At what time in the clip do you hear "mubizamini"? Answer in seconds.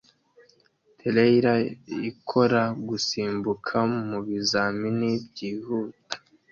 4.09-5.11